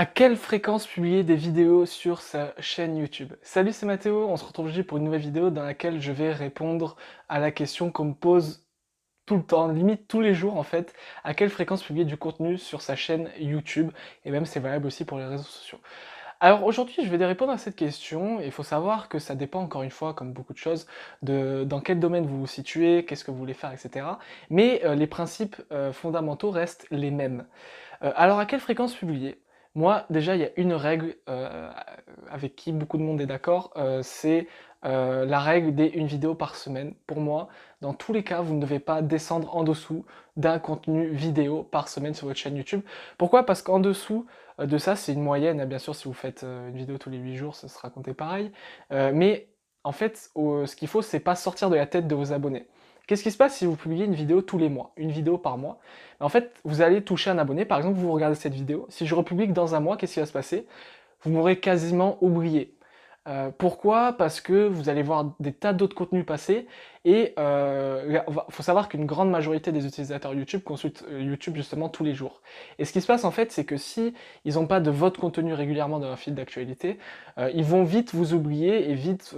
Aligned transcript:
À 0.00 0.06
quelle 0.06 0.36
fréquence 0.36 0.86
publier 0.86 1.24
des 1.24 1.34
vidéos 1.34 1.84
sur 1.84 2.20
sa 2.20 2.54
chaîne 2.60 2.96
YouTube? 2.96 3.32
Salut, 3.42 3.72
c'est 3.72 3.84
Mathéo, 3.84 4.28
on 4.28 4.36
se 4.36 4.44
retrouve 4.44 4.66
aujourd'hui 4.66 4.84
pour 4.84 4.98
une 4.98 5.02
nouvelle 5.02 5.22
vidéo 5.22 5.50
dans 5.50 5.64
laquelle 5.64 6.00
je 6.00 6.12
vais 6.12 6.30
répondre 6.30 6.94
à 7.28 7.40
la 7.40 7.50
question 7.50 7.90
qu'on 7.90 8.04
me 8.04 8.14
pose 8.14 8.64
tout 9.26 9.34
le 9.34 9.42
temps, 9.42 9.66
limite 9.66 10.06
tous 10.06 10.20
les 10.20 10.34
jours 10.34 10.56
en 10.56 10.62
fait, 10.62 10.94
à 11.24 11.34
quelle 11.34 11.50
fréquence 11.50 11.82
publier 11.82 12.04
du 12.04 12.16
contenu 12.16 12.58
sur 12.58 12.80
sa 12.80 12.94
chaîne 12.94 13.28
YouTube, 13.40 13.90
et 14.24 14.30
même 14.30 14.46
c'est 14.46 14.60
valable 14.60 14.86
aussi 14.86 15.04
pour 15.04 15.18
les 15.18 15.24
réseaux 15.24 15.42
sociaux. 15.42 15.80
Alors 16.38 16.62
aujourd'hui, 16.62 17.04
je 17.04 17.10
vais 17.10 17.26
répondre 17.26 17.50
à 17.50 17.58
cette 17.58 17.74
question, 17.74 18.40
il 18.40 18.52
faut 18.52 18.62
savoir 18.62 19.08
que 19.08 19.18
ça 19.18 19.34
dépend 19.34 19.62
encore 19.62 19.82
une 19.82 19.90
fois, 19.90 20.14
comme 20.14 20.32
beaucoup 20.32 20.52
de 20.52 20.58
choses, 20.58 20.86
de 21.22 21.64
dans 21.64 21.80
quel 21.80 21.98
domaine 21.98 22.24
vous 22.24 22.38
vous 22.38 22.46
situez, 22.46 23.04
qu'est-ce 23.04 23.24
que 23.24 23.32
vous 23.32 23.38
voulez 23.38 23.52
faire, 23.52 23.72
etc. 23.72 24.06
Mais 24.48 24.80
euh, 24.84 24.94
les 24.94 25.08
principes 25.08 25.56
euh, 25.72 25.92
fondamentaux 25.92 26.52
restent 26.52 26.86
les 26.92 27.10
mêmes. 27.10 27.48
Euh, 28.04 28.12
alors 28.14 28.38
à 28.38 28.46
quelle 28.46 28.60
fréquence 28.60 28.94
publier? 28.94 29.42
Moi, 29.74 30.06
déjà, 30.10 30.34
il 30.34 30.40
y 30.40 30.44
a 30.44 30.50
une 30.56 30.72
règle 30.72 31.14
euh, 31.28 31.70
avec 32.30 32.56
qui 32.56 32.72
beaucoup 32.72 32.98
de 32.98 33.02
monde 33.02 33.20
est 33.20 33.26
d'accord, 33.26 33.72
euh, 33.76 34.00
c'est 34.02 34.48
euh, 34.84 35.24
la 35.24 35.40
règle 35.40 35.74
des 35.74 35.86
une 35.86 36.06
vidéo 36.06 36.34
par 36.34 36.56
semaine. 36.56 36.94
Pour 37.06 37.20
moi, 37.20 37.48
dans 37.80 37.94
tous 37.94 38.12
les 38.12 38.24
cas, 38.24 38.40
vous 38.40 38.54
ne 38.54 38.60
devez 38.60 38.78
pas 38.78 39.02
descendre 39.02 39.54
en 39.54 39.64
dessous 39.64 40.04
d'un 40.36 40.58
contenu 40.58 41.08
vidéo 41.10 41.62
par 41.62 41.88
semaine 41.88 42.14
sur 42.14 42.26
votre 42.26 42.38
chaîne 42.38 42.56
YouTube. 42.56 42.82
Pourquoi? 43.18 43.44
Parce 43.44 43.62
qu'en 43.62 43.80
dessous 43.80 44.26
de 44.58 44.78
ça, 44.78 44.96
c'est 44.96 45.12
une 45.12 45.22
moyenne. 45.22 45.64
Bien 45.64 45.78
sûr, 45.78 45.94
si 45.94 46.08
vous 46.08 46.14
faites 46.14 46.42
une 46.42 46.76
vidéo 46.76 46.98
tous 46.98 47.10
les 47.10 47.18
8 47.18 47.36
jours, 47.36 47.56
ce 47.56 47.68
sera 47.68 47.90
compté 47.90 48.14
pareil. 48.14 48.50
mais 48.90 49.48
en 49.84 49.92
fait, 49.92 50.30
ce 50.36 50.76
qu'il 50.76 50.88
faut, 50.88 51.02
c'est 51.02 51.20
pas 51.20 51.34
sortir 51.34 51.70
de 51.70 51.76
la 51.76 51.86
tête 51.86 52.06
de 52.08 52.14
vos 52.14 52.32
abonnés. 52.32 52.66
Qu'est-ce 53.08 53.22
qui 53.22 53.30
se 53.30 53.38
passe 53.38 53.56
si 53.56 53.64
vous 53.64 53.74
publiez 53.74 54.04
une 54.04 54.14
vidéo 54.14 54.42
tous 54.42 54.58
les 54.58 54.68
mois, 54.68 54.92
une 54.98 55.10
vidéo 55.10 55.38
par 55.38 55.56
mois? 55.56 55.78
En 56.20 56.28
fait, 56.28 56.52
vous 56.64 56.82
allez 56.82 57.02
toucher 57.02 57.30
un 57.30 57.38
abonné, 57.38 57.64
par 57.64 57.78
exemple, 57.78 57.98
vous 57.98 58.12
regardez 58.12 58.36
cette 58.36 58.52
vidéo, 58.52 58.84
si 58.90 59.06
je 59.06 59.14
republie 59.14 59.48
dans 59.48 59.74
un 59.74 59.80
mois, 59.80 59.96
qu'est-ce 59.96 60.12
qui 60.12 60.20
va 60.20 60.26
se 60.26 60.32
passer? 60.32 60.66
Vous 61.22 61.30
m'aurez 61.30 61.58
quasiment 61.58 62.18
oublié. 62.20 62.74
Euh, 63.26 63.50
pourquoi? 63.56 64.12
Parce 64.12 64.42
que 64.42 64.66
vous 64.66 64.90
allez 64.90 65.02
voir 65.02 65.34
des 65.40 65.52
tas 65.52 65.72
d'autres 65.72 65.96
contenus 65.96 66.24
passer 66.26 66.66
et 67.06 67.32
il 67.32 67.34
euh, 67.38 68.20
faut 68.50 68.62
savoir 68.62 68.90
qu'une 68.90 69.06
grande 69.06 69.30
majorité 69.30 69.72
des 69.72 69.86
utilisateurs 69.86 70.34
YouTube 70.34 70.62
consultent 70.62 71.04
euh, 71.10 71.22
YouTube 71.22 71.56
justement 71.56 71.88
tous 71.88 72.04
les 72.04 72.14
jours. 72.14 72.42
Et 72.78 72.84
ce 72.84 72.92
qui 72.92 73.00
se 73.00 73.06
passe 73.06 73.24
en 73.24 73.30
fait, 73.30 73.52
c'est 73.52 73.64
que 73.64 73.78
si 73.78 74.14
ils 74.44 74.54
n'ont 74.54 74.66
pas 74.66 74.80
de 74.80 74.90
votre 74.90 75.18
contenu 75.18 75.54
régulièrement 75.54 75.98
dans 75.98 76.08
leur 76.08 76.18
fil 76.18 76.34
d'actualité, 76.34 76.98
ils 77.54 77.64
vont 77.64 77.84
vite 77.84 78.14
vous 78.14 78.34
oublier 78.34 78.90
et 78.90 78.94
vite 78.94 79.34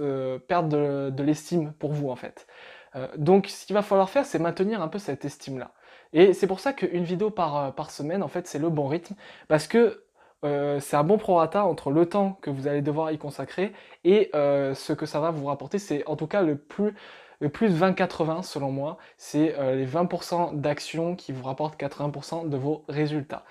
perdre 0.47 0.69
de, 0.69 1.09
de 1.09 1.23
l'estime 1.23 1.73
pour 1.79 1.91
vous 1.91 2.09
en 2.09 2.15
fait. 2.15 2.47
Euh, 2.95 3.07
donc 3.17 3.47
ce 3.47 3.65
qu'il 3.65 3.73
va 3.73 3.81
falloir 3.81 4.09
faire, 4.09 4.25
c'est 4.25 4.39
maintenir 4.39 4.81
un 4.81 4.87
peu 4.87 4.99
cette 4.99 5.25
estime-là. 5.25 5.71
Et 6.13 6.33
c'est 6.33 6.47
pour 6.47 6.59
ça 6.59 6.73
qu'une 6.73 7.03
vidéo 7.03 7.29
par, 7.29 7.57
euh, 7.57 7.83
semaine, 7.89 8.23
en 8.23 8.27
fait, 8.27 8.47
c'est 8.47 8.59
le 8.59 8.69
bon 8.69 8.87
rythme, 8.87 9.15
parce 9.47 9.67
que 9.67 10.03
euh, 10.43 10.79
c'est 10.79 10.95
un 10.95 11.03
bon 11.03 11.17
prorata 11.17 11.65
entre 11.65 11.91
le 11.91 12.07
temps 12.07 12.37
que 12.41 12.49
vous 12.49 12.67
allez 12.67 12.81
devoir 12.81 13.11
y 13.11 13.17
consacrer 13.17 13.73
et 14.03 14.31
ce 14.33 14.93
que 14.93 15.05
ça 15.05 15.19
va 15.19 15.31
vous 15.31 15.45
rapporter. 15.45 15.79
C'est 15.79 16.05
en 16.07 16.15
tout 16.15 16.27
cas 16.27 16.41
le 16.41 16.57
plus, 16.57 16.95
le 17.39 17.49
plus 17.49 17.69
20-80 17.69 18.43
selon 18.43 18.71
moi. 18.71 18.97
C'est 19.17 19.55
les 19.75 19.85
20% 19.85 20.59
d'actions 20.59 21.15
qui 21.15 21.31
vous 21.31 21.43
rapportent 21.43 21.79
80% 21.79 22.49
de 22.49 22.57
vos 22.57 22.83
résultats. 22.89 23.45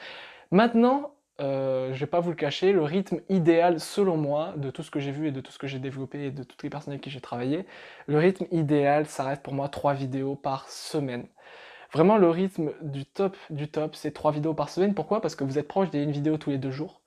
Maintenant, 0.50 1.12
euh, 1.40 1.92
je 1.94 2.00
vais 2.00 2.06
pas 2.06 2.20
vous 2.20 2.30
le 2.30 2.36
cacher, 2.36 2.72
le 2.72 2.82
rythme 2.82 3.20
idéal 3.28 3.80
selon 3.80 4.16
moi, 4.16 4.54
de 4.56 4.70
tout 4.70 4.82
ce 4.82 4.90
que 4.90 5.00
j'ai 5.00 5.10
vu 5.10 5.28
et 5.28 5.32
de 5.32 5.40
tout 5.40 5.52
ce 5.52 5.58
que 5.58 5.66
j'ai 5.66 5.78
développé 5.78 6.26
et 6.26 6.30
de 6.30 6.42
toutes 6.42 6.62
les 6.62 6.70
personnes 6.70 6.92
avec 6.92 7.02
qui 7.02 7.10
j'ai 7.10 7.20
travaillé, 7.20 7.66
le 8.06 8.18
rythme 8.18 8.46
idéal, 8.50 9.06
ça 9.06 9.24
reste 9.24 9.42
pour 9.42 9.54
moi 9.54 9.68
3 9.68 9.94
vidéos 9.94 10.36
par 10.36 10.68
semaine. 10.68 11.26
Vraiment 11.92 12.18
le 12.18 12.30
rythme 12.30 12.72
du 12.82 13.04
top 13.06 13.36
du 13.50 13.68
top, 13.68 13.96
c'est 13.96 14.12
3 14.12 14.32
vidéos 14.32 14.54
par 14.54 14.68
semaine. 14.68 14.94
Pourquoi? 14.94 15.20
Parce 15.20 15.34
que 15.34 15.44
vous 15.44 15.58
êtes 15.58 15.68
proche 15.68 15.90
d'une 15.90 16.12
vidéo 16.12 16.36
tous 16.38 16.50
les 16.50 16.58
deux 16.58 16.70
jours. 16.70 16.99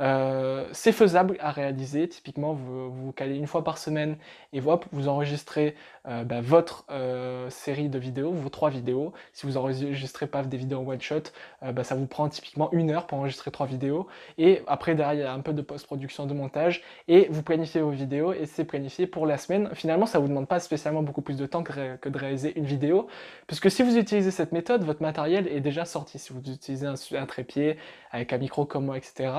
Euh, 0.00 0.66
c'est 0.72 0.92
faisable 0.92 1.36
à 1.40 1.50
réaliser, 1.50 2.08
typiquement 2.08 2.54
vous, 2.54 2.90
vous 2.90 3.12
calez 3.12 3.36
une 3.36 3.46
fois 3.46 3.62
par 3.64 3.78
semaine 3.78 4.16
et 4.52 4.60
vous 4.60 5.08
enregistrez 5.08 5.74
euh, 6.08 6.24
bah, 6.24 6.40
votre 6.40 6.84
euh, 6.90 7.50
série 7.50 7.88
de 7.88 7.98
vidéos, 7.98 8.32
vos 8.32 8.48
trois 8.48 8.70
vidéos. 8.70 9.12
Si 9.32 9.46
vous 9.46 9.56
enregistrez 9.56 10.26
pas 10.26 10.42
des 10.42 10.56
vidéos 10.56 10.78
one 10.80 11.00
shot, 11.00 11.22
bah, 11.62 11.84
ça 11.84 11.94
vous 11.94 12.06
prend 12.06 12.28
typiquement 12.28 12.72
une 12.72 12.90
heure 12.90 13.06
pour 13.06 13.18
enregistrer 13.18 13.50
trois 13.50 13.66
vidéos. 13.66 14.06
Et 14.38 14.62
après 14.66 14.94
derrière 14.94 15.14
il 15.14 15.20
y 15.20 15.22
a 15.22 15.32
un 15.32 15.40
peu 15.40 15.52
de 15.52 15.62
post-production, 15.62 16.26
de 16.26 16.34
montage 16.34 16.82
et 17.08 17.28
vous 17.30 17.42
planifiez 17.42 17.80
vos 17.80 17.90
vidéos 17.90 18.32
et 18.32 18.46
c'est 18.46 18.64
planifié 18.64 19.06
pour 19.06 19.26
la 19.26 19.36
semaine. 19.36 19.70
Finalement 19.74 20.06
ça 20.06 20.18
vous 20.18 20.28
demande 20.28 20.48
pas 20.48 20.60
spécialement 20.60 21.02
beaucoup 21.02 21.22
plus 21.22 21.36
de 21.36 21.46
temps 21.46 21.62
que, 21.62 22.08
de 22.08 22.18
réaliser 22.18 22.56
une 22.58 22.64
vidéo, 22.64 23.06
puisque 23.46 23.70
si 23.70 23.82
vous 23.82 23.96
utilisez 23.96 24.30
cette 24.30 24.52
méthode, 24.52 24.84
votre 24.84 25.02
matériel 25.02 25.46
est 25.48 25.60
déjà 25.60 25.84
sorti. 25.84 26.18
Si 26.18 26.32
vous 26.32 26.40
utilisez 26.40 26.86
un, 26.86 27.26
trépied 27.26 27.76
avec 28.10 28.32
un 28.32 28.38
micro 28.38 28.64
comme 28.64 28.86
moi, 28.86 28.96
etc., 28.96 29.30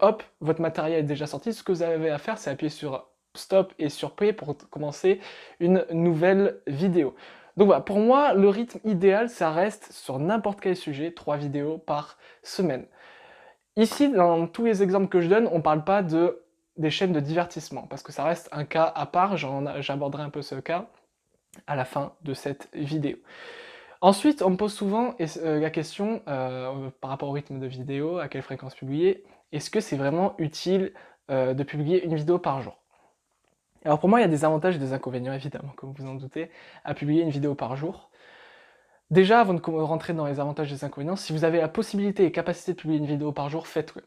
hop, 0.00 0.22
votre 0.40 0.60
matériel 0.60 1.00
est 1.00 1.08
déjà 1.08 1.26
sorti. 1.26 1.52
Ce 1.52 1.62
que 1.62 1.72
vous 1.72 1.82
avez 1.82 2.10
à 2.10 2.18
faire, 2.18 2.38
c'est 2.38 2.50
appuyer 2.50 2.70
sur 2.70 3.06
stop 3.34 3.72
et 3.78 3.88
sur 3.88 4.12
play 4.14 4.32
pour 4.32 4.56
commencer 4.70 5.20
une 5.60 5.84
nouvelle 5.90 6.60
vidéo. 6.66 7.14
Donc 7.56 7.66
voilà, 7.66 7.80
pour 7.80 7.98
moi, 7.98 8.34
le 8.34 8.48
rythme 8.48 8.78
idéal, 8.84 9.28
ça 9.28 9.50
reste 9.50 9.92
sur 9.92 10.18
n'importe 10.18 10.60
quel 10.60 10.76
sujet, 10.76 11.12
trois 11.12 11.36
vidéos 11.36 11.78
par 11.78 12.18
semaine. 12.42 12.86
Ici, 13.76 14.08
dans 14.10 14.46
tous 14.46 14.64
les 14.64 14.82
exemples 14.82 15.08
que 15.08 15.20
je 15.20 15.28
donne, 15.28 15.48
on 15.48 15.58
ne 15.58 15.62
parle 15.62 15.84
pas 15.84 16.02
de 16.02 16.42
des 16.76 16.90
chaînes 16.90 17.12
de 17.12 17.20
divertissement, 17.20 17.82
parce 17.82 18.02
que 18.02 18.12
ça 18.12 18.24
reste 18.24 18.48
un 18.52 18.64
cas 18.64 18.92
à 18.94 19.04
part, 19.06 19.36
j'aborderai 19.36 20.22
un 20.22 20.30
peu 20.30 20.42
ce 20.42 20.54
cas 20.54 20.86
à 21.66 21.74
la 21.74 21.84
fin 21.84 22.12
de 22.22 22.34
cette 22.34 22.68
vidéo. 22.72 23.16
Ensuite, 24.00 24.42
on 24.42 24.50
me 24.50 24.56
pose 24.56 24.72
souvent 24.72 25.16
euh, 25.20 25.58
la 25.58 25.70
question, 25.70 26.22
euh, 26.28 26.88
par 27.00 27.10
rapport 27.10 27.30
au 27.30 27.32
rythme 27.32 27.58
de 27.58 27.66
vidéo, 27.66 28.18
à 28.18 28.28
quelle 28.28 28.42
fréquence 28.42 28.76
publier, 28.76 29.24
est-ce 29.52 29.70
que 29.70 29.80
c'est 29.80 29.96
vraiment 29.96 30.34
utile 30.38 30.92
euh, 31.30 31.54
de 31.54 31.62
publier 31.62 32.04
une 32.04 32.14
vidéo 32.14 32.38
par 32.38 32.62
jour? 32.62 32.76
Alors 33.84 34.00
pour 34.00 34.08
moi, 34.08 34.20
il 34.20 34.22
y 34.22 34.26
a 34.26 34.28
des 34.28 34.44
avantages 34.44 34.76
et 34.76 34.78
des 34.78 34.92
inconvénients, 34.92 35.32
évidemment, 35.32 35.72
comme 35.76 35.92
vous 35.92 36.06
en 36.06 36.14
doutez, 36.14 36.50
à 36.84 36.94
publier 36.94 37.22
une 37.22 37.30
vidéo 37.30 37.54
par 37.54 37.76
jour. 37.76 38.10
Déjà, 39.10 39.40
avant 39.40 39.54
de 39.54 39.60
rentrer 39.60 40.12
dans 40.12 40.26
les 40.26 40.40
avantages 40.40 40.70
et 40.70 40.74
les 40.74 40.84
inconvénients, 40.84 41.16
si 41.16 41.32
vous 41.32 41.44
avez 41.44 41.60
la 41.60 41.68
possibilité 41.68 42.24
et 42.24 42.32
capacité 42.32 42.72
de 42.72 42.76
publier 42.76 42.98
une 42.98 43.06
vidéo 43.06 43.32
par 43.32 43.48
jour, 43.48 43.66
faites-le. 43.66 44.02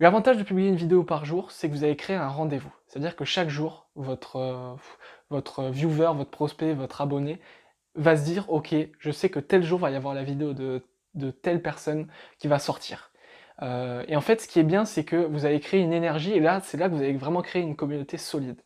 L'avantage 0.00 0.38
de 0.38 0.42
publier 0.42 0.68
une 0.68 0.76
vidéo 0.76 1.04
par 1.04 1.24
jour, 1.24 1.52
c'est 1.52 1.68
que 1.68 1.74
vous 1.74 1.84
avez 1.84 1.94
créé 1.94 2.16
un 2.16 2.28
rendez-vous. 2.28 2.72
C'est-à-dire 2.88 3.14
que 3.14 3.24
chaque 3.24 3.48
jour, 3.48 3.88
votre, 3.94 4.36
euh, 4.36 4.74
votre 5.30 5.64
viewer, 5.68 6.10
votre 6.16 6.30
prospect, 6.30 6.74
votre 6.74 7.00
abonné 7.00 7.40
va 7.94 8.16
se 8.16 8.24
dire 8.24 8.46
«Ok, 8.50 8.74
je 8.98 9.10
sais 9.12 9.28
que 9.28 9.38
tel 9.38 9.62
jour 9.62 9.78
va 9.78 9.92
y 9.92 9.94
avoir 9.94 10.14
la 10.14 10.24
vidéo 10.24 10.54
de 10.54 11.30
telle 11.30 11.62
personne 11.62 12.08
qui 12.38 12.48
va 12.48 12.58
sortir. 12.58 13.11
Euh, 13.60 14.04
et 14.08 14.16
en 14.16 14.20
fait, 14.20 14.40
ce 14.40 14.48
qui 14.48 14.58
est 14.58 14.64
bien, 14.64 14.84
c'est 14.84 15.04
que 15.04 15.16
vous 15.16 15.44
avez 15.44 15.60
créé 15.60 15.80
une 15.80 15.92
énergie, 15.92 16.32
et 16.32 16.40
là, 16.40 16.60
c'est 16.62 16.78
là 16.78 16.88
que 16.88 16.94
vous 16.94 17.02
avez 17.02 17.12
vraiment 17.12 17.42
créé 17.42 17.62
une 17.62 17.76
communauté 17.76 18.16
solide. 18.16 18.60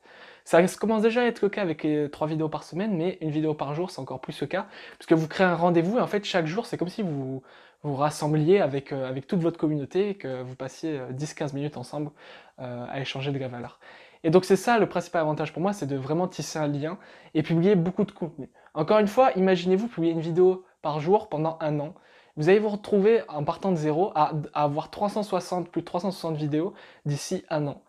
Ça 0.44 0.62
commence 0.78 1.02
déjà 1.02 1.22
à 1.22 1.24
être 1.24 1.42
le 1.42 1.48
cas 1.48 1.62
avec 1.62 1.84
trois 2.12 2.28
vidéos 2.28 2.48
par 2.48 2.62
semaine, 2.62 2.96
mais 2.96 3.18
une 3.20 3.30
vidéo 3.30 3.52
par 3.52 3.74
jour, 3.74 3.90
c'est 3.90 4.00
encore 4.00 4.20
plus 4.20 4.40
le 4.40 4.46
cas, 4.46 4.66
puisque 4.98 5.12
vous 5.12 5.26
créez 5.26 5.46
un 5.46 5.56
rendez-vous, 5.56 5.98
et 5.98 6.00
en 6.00 6.06
fait, 6.06 6.24
chaque 6.24 6.46
jour, 6.46 6.66
c'est 6.66 6.76
comme 6.76 6.88
si 6.88 7.02
vous 7.02 7.42
vous 7.82 7.94
rassembliez 7.94 8.60
avec, 8.60 8.92
euh, 8.92 9.12
toute 9.26 9.40
votre 9.40 9.58
communauté, 9.58 10.10
et 10.10 10.14
que 10.14 10.42
vous 10.42 10.54
passiez 10.54 11.00
10-15 11.12 11.50
euh, 11.50 11.54
minutes 11.54 11.76
ensemble 11.76 12.10
à 12.58 13.00
échanger 13.00 13.32
de 13.32 13.38
la 13.38 13.48
valeur. 13.48 13.78
Et 14.24 14.30
donc 14.30 14.44
c'est 14.44 14.56
ça 14.56 14.78
le 14.78 14.86
principal 14.88 15.20
avantage 15.20 15.52
pour 15.52 15.62
moi, 15.62 15.72
c'est 15.72 15.86
de 15.86 15.94
vraiment 15.94 16.26
tisser 16.26 16.58
un 16.58 16.66
lien 16.66 16.98
et 17.34 17.42
publier 17.42 17.76
beaucoup 17.76 18.04
de 18.04 18.10
contenu. 18.12 18.50
Encore 18.74 18.98
une 18.98 19.06
fois, 19.06 19.30
imaginez-vous 19.36 19.88
publier 19.88 20.12
une 20.12 20.20
vidéo 20.20 20.64
par 20.82 21.00
jour 21.00 21.28
pendant 21.28 21.58
un 21.60 21.78
an 21.80 21.94
vous 22.36 22.48
allez 22.48 22.58
vous 22.58 22.68
retrouver 22.68 23.22
en 23.28 23.44
partant 23.44 23.70
de 23.70 23.76
zéro 23.76 24.12
à, 24.14 24.32
avoir 24.52 24.90
360, 24.90 25.70
plus 25.70 25.80
de 25.80 25.86
360 25.86 26.36
vidéos 26.36 26.74
d'ici 27.06 27.44
un 27.48 27.66
an. 27.66 27.82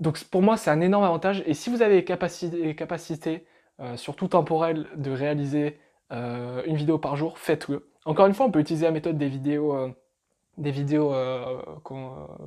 Donc 0.00 0.22
pour 0.24 0.42
moi, 0.42 0.56
c'est 0.56 0.70
un 0.70 0.80
énorme 0.80 1.04
avantage. 1.04 1.42
Et 1.46 1.54
si 1.54 1.70
vous 1.70 1.80
avez 1.80 1.96
les 1.96 2.74
capacités, 2.74 3.46
euh, 3.80 3.96
surtout 3.96 4.28
temporelles, 4.28 4.86
de 4.96 5.10
réaliser 5.10 5.78
euh, 6.12 6.62
une 6.66 6.76
vidéo 6.76 6.98
par 6.98 7.16
jour, 7.16 7.38
faites-le. 7.38 7.88
Encore 8.04 8.26
une 8.26 8.34
fois, 8.34 8.46
on 8.46 8.50
peut 8.50 8.60
utiliser 8.60 8.84
la 8.84 8.90
méthode 8.90 9.16
des 9.16 9.28
vidéos, 9.28 9.74
euh, 9.74 9.88
des 10.58 10.70
vidéos 10.70 11.14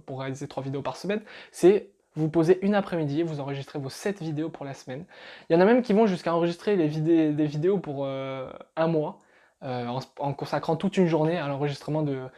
pour 0.06 0.20
réaliser 0.20 0.48
trois 0.48 0.62
vidéos 0.62 0.82
par 0.82 0.98
semaine. 0.98 1.22
C'est 1.52 1.90
vous 2.18 2.30
posez 2.30 2.60
une 2.62 2.76
après-midi, 2.76 3.24
vous 3.24 3.40
enregistrez 3.40 3.80
vos 3.80 3.90
7 3.90 4.22
vidéos 4.22 4.50
pour 4.50 4.64
la 4.64 4.74
semaine. 4.74 5.06
Il 5.50 5.54
y 5.54 5.56
en 5.58 5.60
a 5.60 5.66
même 5.66 5.82
qui 5.82 5.92
vont 5.92 6.06
jusqu'à 6.06 6.34
enregistrer 6.34 6.76
les 6.76 6.88
des 6.88 7.46
vidéos 7.46 7.78
pour 7.78 8.06
un 8.08 8.88
mois. 8.88 9.20
Euh, 9.64 9.88
en, 10.20 10.34
consacrant 10.34 10.76
toute 10.76 10.98
une 10.98 11.08
journée 11.08 11.38
à 11.38 11.48
l'enregistrement 11.48 12.04
de, 12.04 12.30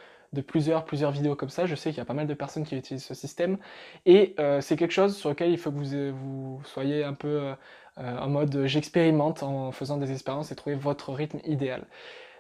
plusieurs, 0.42 1.12
vidéos 1.12 1.36
comme 1.36 1.50
ça. 1.50 1.66
Je 1.66 1.76
sais 1.76 1.90
qu'il 1.90 1.98
y 1.98 2.02
a 2.02 2.06
pas 2.06 2.14
mal 2.14 2.28
de 2.28 2.34
personnes 2.34 2.64
qui 2.64 2.78
utilisent 2.78 3.06
ce 3.06 3.16
système. 3.16 3.58
Et 4.06 4.36
euh, 4.40 4.62
c'est 4.62 4.78
quelque 4.78 4.92
chose 4.92 5.18
sur 5.18 5.30
lequel 5.30 5.50
il 5.50 5.58
faut 5.58 5.72
que 5.72 5.78
vous, 5.78 6.16
vous 6.16 6.62
soyez 6.64 7.04
un 7.04 7.14
peu 7.14 7.54
euh, 7.98 8.18
en 8.20 8.28
mode 8.28 8.66
j'expérimente 8.66 9.42
en 9.42 9.72
faisant 9.72 9.98
des 9.98 10.12
expériences 10.12 10.52
et 10.52 10.56
trouver 10.56 10.76
votre 10.76 11.12
rythme 11.12 11.40
idéal. 11.44 11.86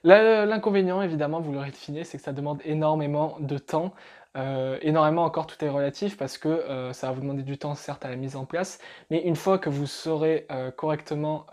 L'inconvénient, 0.03 1.01
évidemment, 1.01 1.41
vous 1.41 1.51
l'aurez 1.51 1.71
deviné, 1.71 2.03
c'est 2.03 2.17
que 2.17 2.23
ça 2.23 2.31
demande 2.31 2.61
énormément 2.63 3.37
de 3.39 3.57
temps. 3.57 3.93
énormément 4.35 5.23
encore, 5.23 5.47
tout 5.47 5.65
est 5.65 5.69
relatif 5.69 6.15
parce 6.15 6.37
que 6.37 6.91
ça 6.93 7.07
va 7.07 7.13
vous 7.13 7.21
demander 7.21 7.43
du 7.43 7.57
temps, 7.57 7.73
certes, 7.73 8.05
à 8.05 8.09
la 8.09 8.15
mise 8.15 8.35
en 8.35 8.45
place, 8.45 8.79
mais 9.09 9.23
une 9.23 9.35
fois 9.35 9.57
que 9.57 9.69
vous 9.69 9.87
saurez 9.87 10.47
correctement 10.77 11.47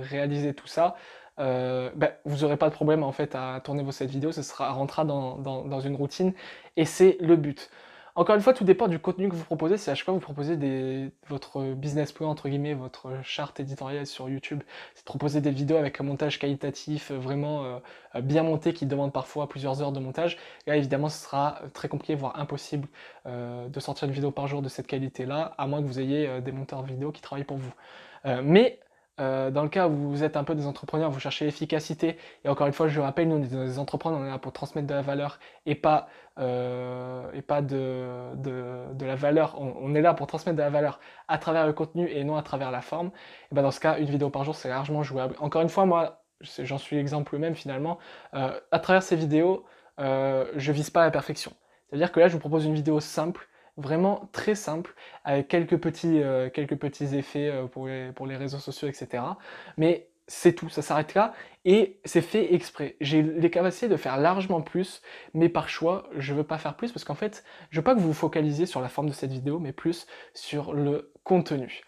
réaliser 0.00 0.54
tout 0.54 0.68
ça, 0.68 0.94
euh, 1.40 1.90
ben, 1.94 2.12
vous 2.24 2.38
n'aurez 2.38 2.56
pas 2.56 2.68
de 2.68 2.74
problème 2.74 3.02
en 3.02 3.12
fait 3.12 3.34
à 3.34 3.60
tourner 3.64 3.82
vos 3.82 3.92
cette 3.92 4.10
vidéos, 4.10 4.32
ce 4.32 4.42
sera 4.42 4.70
rentrera 4.72 5.04
dans, 5.04 5.38
dans 5.38 5.80
une 5.80 5.96
routine 5.96 6.32
et 6.76 6.84
c'est 6.84 7.16
le 7.20 7.36
but. 7.36 7.70
Encore 8.16 8.34
une 8.34 8.40
fois, 8.42 8.52
tout 8.52 8.64
dépend 8.64 8.88
du 8.88 8.98
contenu 8.98 9.28
que 9.28 9.34
vous 9.34 9.44
proposez. 9.44 9.76
Si 9.76 9.88
à 9.88 9.94
chaque 9.94 10.04
fois 10.04 10.14
vous 10.14 10.20
proposez 10.20 10.56
des, 10.56 11.10
votre 11.28 11.62
business 11.74 12.12
plan, 12.12 12.28
entre 12.28 12.48
guillemets, 12.48 12.74
votre 12.74 13.08
charte 13.22 13.60
éditoriale 13.60 14.06
sur 14.06 14.28
YouTube, 14.28 14.62
c'est 14.94 15.02
de 15.02 15.04
proposer 15.06 15.40
des 15.40 15.50
vidéos 15.50 15.76
avec 15.76 16.00
un 16.00 16.04
montage 16.04 16.38
qualitatif 16.38 17.10
euh, 17.10 17.18
vraiment 17.18 17.64
euh, 17.64 18.20
bien 18.20 18.42
monté 18.42 18.72
qui 18.72 18.86
demande 18.86 19.12
parfois 19.12 19.48
plusieurs 19.48 19.80
heures 19.80 19.92
de 19.92 20.00
montage. 20.00 20.36
Là, 20.66 20.76
évidemment, 20.76 21.08
ce 21.08 21.22
sera 21.24 21.60
très 21.72 21.88
compliqué, 21.88 22.14
voire 22.14 22.38
impossible 22.38 22.88
de 23.26 23.80
sortir 23.80 24.08
une 24.08 24.14
vidéo 24.14 24.30
par 24.30 24.46
jour 24.48 24.62
de 24.62 24.68
cette 24.68 24.86
qualité-là, 24.86 25.54
à 25.56 25.66
moins 25.66 25.80
que 25.80 25.86
vous 25.86 26.00
ayez 26.00 26.40
des 26.40 26.52
monteurs 26.52 26.82
vidéo 26.82 27.12
qui 27.12 27.22
travaillent 27.22 27.44
pour 27.44 27.58
vous. 27.58 27.72
mais 28.42 28.80
euh, 29.20 29.50
dans 29.50 29.62
le 29.62 29.68
cas 29.68 29.86
où 29.86 29.94
vous 29.94 30.24
êtes 30.24 30.36
un 30.36 30.44
peu 30.44 30.54
des 30.54 30.66
entrepreneurs, 30.66 31.10
vous 31.10 31.20
cherchez 31.20 31.44
l'efficacité, 31.44 32.16
et 32.44 32.48
encore 32.48 32.66
une 32.66 32.72
fois, 32.72 32.88
je 32.88 32.96
le 32.96 33.02
rappelle, 33.02 33.28
nous, 33.28 33.38
des 33.38 33.78
entrepreneurs, 33.78 34.18
on 34.18 34.24
est 34.24 34.30
là 34.30 34.38
pour 34.38 34.52
transmettre 34.52 34.86
de 34.86 34.94
la 34.94 35.02
valeur 35.02 35.38
et 35.66 35.74
pas, 35.74 36.08
euh, 36.38 37.30
et 37.34 37.42
pas 37.42 37.60
de, 37.60 38.34
de, 38.36 39.04
la 39.04 39.16
valeur. 39.16 39.60
On, 39.60 39.94
est 39.94 40.00
là 40.00 40.14
pour 40.14 40.26
transmettre 40.26 40.56
de 40.56 40.62
la 40.62 40.70
valeur 40.70 41.00
à 41.28 41.38
travers 41.38 41.66
le 41.66 41.72
contenu 41.74 42.08
et 42.08 42.24
non 42.24 42.36
à 42.36 42.42
travers 42.42 42.70
la 42.70 42.80
forme. 42.80 43.10
Et 43.52 43.54
ben 43.54 43.62
dans 43.62 43.70
ce 43.70 43.80
cas, 43.80 43.98
une 43.98 44.06
vidéo 44.06 44.30
par 44.30 44.44
jour, 44.44 44.54
c'est 44.54 44.68
largement 44.68 45.02
jouable. 45.02 45.36
Encore 45.38 45.62
une 45.62 45.68
fois, 45.68 45.84
moi, 45.84 46.22
j'en 46.58 46.78
suis 46.78 46.96
l'exemple 46.96 47.36
même 47.36 47.54
finalement. 47.54 47.98
Euh, 48.34 48.58
à 48.72 48.78
travers 48.78 49.02
ces 49.02 49.16
vidéos, 49.16 49.64
je 49.98 50.72
vise 50.72 50.88
pas 50.88 51.04
la 51.04 51.10
perfection. 51.10 51.52
C'est-à-dire 51.88 52.10
que 52.10 52.20
là, 52.20 52.28
je 52.28 52.32
vous 52.34 52.38
propose 52.38 52.64
une 52.64 52.74
vidéo 52.74 53.00
simple 53.00 53.49
vraiment 53.80 54.28
très 54.32 54.54
simple, 54.54 54.94
avec 55.24 55.48
quelques 55.48 55.76
petits, 55.78 56.22
euh, 56.22 56.50
quelques 56.50 56.76
petits 56.76 57.16
effets 57.16 57.48
euh, 57.48 57.66
pour, 57.66 57.88
les, 57.88 58.12
pour 58.12 58.26
les 58.26 58.36
réseaux 58.36 58.58
sociaux, 58.58 58.88
etc. 58.88 59.22
Mais 59.76 60.10
c'est 60.30 60.52
tout, 60.52 60.68
ça 60.68 60.80
s'arrête 60.80 61.14
là, 61.14 61.34
et 61.64 61.98
c'est 62.04 62.20
fait 62.20 62.54
exprès. 62.54 62.96
J'ai 63.00 63.20
les 63.20 63.50
capacités 63.50 63.88
de 63.88 63.96
faire 63.96 64.16
largement 64.16 64.62
plus, 64.62 65.02
mais 65.34 65.48
par 65.48 65.68
choix, 65.68 66.08
je 66.16 66.32
veux 66.34 66.44
pas 66.44 66.56
faire 66.56 66.76
plus, 66.76 66.92
parce 66.92 67.04
qu'en 67.04 67.16
fait, 67.16 67.42
je 67.70 67.80
veux 67.80 67.84
pas 67.84 67.96
que 67.96 68.00
vous 68.00 68.08
vous 68.08 68.14
focalisiez 68.14 68.66
sur 68.66 68.80
la 68.80 68.88
forme 68.88 69.08
de 69.08 69.12
cette 69.12 69.32
vidéo, 69.32 69.58
mais 69.58 69.72
plus 69.72 70.06
sur 70.32 70.72
le 70.72 71.12
contenu. 71.24 71.82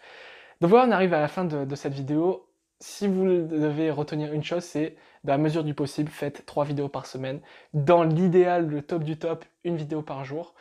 Donc 0.59 0.69
voilà, 0.69 0.87
on 0.87 0.91
arrive 0.91 1.13
à 1.13 1.21
la 1.21 1.29
fin 1.29 1.45
de, 1.45 1.75
cette 1.75 1.93
vidéo. 1.93 2.49
Si 2.81 3.07
vous 3.07 3.25
devez 3.25 3.91
retenir 3.91 4.33
une 4.33 4.43
chose, 4.43 4.63
c'est 4.63 4.97
à 5.25 5.37
mesure 5.37 5.63
du 5.63 5.73
possible, 5.73 6.09
faites 6.09 6.45
trois 6.45 6.65
vidéos 6.65 6.89
par 6.89 7.05
semaine. 7.05 7.39
Dans 7.73 8.03
l'idéal, 8.03 8.67
le 8.67 8.81
top 8.81 9.03
du 9.03 9.17
top, 9.17 9.45
une 9.63 9.77
vidéo 9.77 10.01
par 10.01 10.25
jour 10.25 10.53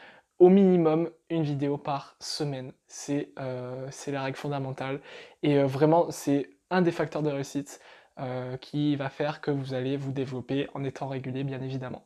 au 0.42 0.48
minimum 0.48 1.08
une 1.30 1.44
vidéo 1.44 1.78
par 1.78 2.16
semaine. 2.18 2.72
C'est 2.88 3.28
euh, 3.38 3.88
la 4.08 4.22
règle 4.24 4.36
fondamentale. 4.36 5.00
Et 5.44 5.56
euh, 5.56 5.66
vraiment, 5.66 6.10
c'est 6.10 6.50
un 6.68 6.82
des 6.82 6.90
facteurs 6.90 7.22
de 7.22 7.30
réussite 7.30 7.80
euh, 8.18 8.56
qui 8.56 8.96
va 8.96 9.08
faire 9.08 9.40
que 9.40 9.52
vous 9.52 9.72
allez 9.72 9.96
vous 9.96 10.10
développer 10.10 10.68
en 10.74 10.82
étant 10.82 11.06
régulier, 11.06 11.44
bien 11.44 11.62
évidemment. 11.62 12.02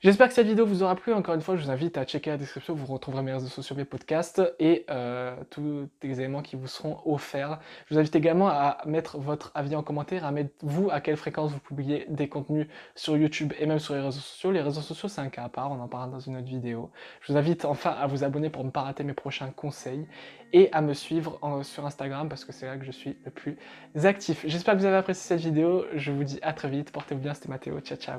J'espère 0.00 0.28
que 0.28 0.34
cette 0.34 0.46
vidéo 0.46 0.64
vous 0.64 0.84
aura 0.84 0.94
plu. 0.94 1.12
Encore 1.12 1.34
une 1.34 1.40
fois, 1.40 1.56
je 1.56 1.64
vous 1.64 1.72
invite 1.72 1.98
à 1.98 2.04
checker 2.04 2.30
la 2.30 2.36
description, 2.36 2.72
vous 2.72 2.86
retrouverez 2.86 3.20
mes 3.24 3.32
réseaux 3.32 3.48
sociaux, 3.48 3.74
mes 3.74 3.84
podcasts 3.84 4.40
et 4.60 4.86
euh, 4.90 5.34
tous 5.50 5.88
les 6.04 6.20
éléments 6.20 6.40
qui 6.40 6.54
vous 6.54 6.68
seront 6.68 7.00
offerts. 7.04 7.58
Je 7.86 7.94
vous 7.94 7.98
invite 7.98 8.14
également 8.14 8.48
à 8.48 8.78
mettre 8.86 9.18
votre 9.18 9.50
avis 9.56 9.74
en 9.74 9.82
commentaire, 9.82 10.24
à 10.24 10.30
mettre 10.30 10.52
vous 10.62 10.88
à 10.88 11.00
quelle 11.00 11.16
fréquence 11.16 11.50
vous 11.50 11.58
publiez 11.58 12.06
des 12.08 12.28
contenus 12.28 12.68
sur 12.94 13.16
YouTube 13.16 13.52
et 13.58 13.66
même 13.66 13.80
sur 13.80 13.94
les 13.94 14.00
réseaux 14.00 14.20
sociaux. 14.20 14.52
Les 14.52 14.60
réseaux 14.60 14.82
sociaux, 14.82 15.08
c'est 15.08 15.20
un 15.20 15.30
cas 15.30 15.42
à 15.42 15.48
part, 15.48 15.72
on 15.72 15.80
en 15.80 15.88
parlera 15.88 16.12
dans 16.12 16.20
une 16.20 16.36
autre 16.36 16.46
vidéo. 16.46 16.92
Je 17.22 17.32
vous 17.32 17.36
invite 17.36 17.64
enfin 17.64 17.90
à 17.90 18.06
vous 18.06 18.22
abonner 18.22 18.50
pour 18.50 18.62
ne 18.62 18.70
pas 18.70 18.82
rater 18.82 19.02
mes 19.02 19.14
prochains 19.14 19.50
conseils 19.50 20.06
et 20.52 20.68
à 20.70 20.80
me 20.80 20.94
suivre 20.94 21.40
sur 21.64 21.84
Instagram 21.84 22.28
parce 22.28 22.44
que 22.44 22.52
c'est 22.52 22.66
là 22.66 22.76
que 22.76 22.84
je 22.84 22.92
suis 22.92 23.16
le 23.24 23.32
plus 23.32 23.58
actif. 24.04 24.44
J'espère 24.46 24.74
que 24.74 24.78
vous 24.78 24.86
avez 24.86 24.96
apprécié 24.96 25.26
cette 25.26 25.40
vidéo. 25.44 25.86
Je 25.96 26.12
vous 26.12 26.22
dis 26.22 26.38
à 26.42 26.52
très 26.52 26.68
vite. 26.68 26.92
Portez-vous 26.92 27.20
bien, 27.20 27.34
c'était 27.34 27.48
Mathéo. 27.48 27.80
Ciao, 27.80 27.98
ciao. 27.98 28.16